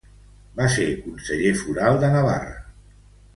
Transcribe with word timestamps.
Va 0.59 0.69
ser 0.75 0.87
conseller 1.01 1.51
foral 1.59 2.01
de 2.05 2.11
Navarra. 2.17 2.57